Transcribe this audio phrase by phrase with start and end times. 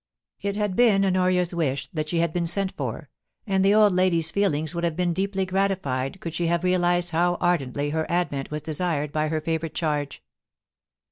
[0.41, 3.07] It had been by Honoria's wish that she had been sent for,
[3.45, 7.35] and the old lady's feelings would hare been deeply gratified could she have realised how
[7.39, 10.23] ardently her advent was desired by her favourite charge.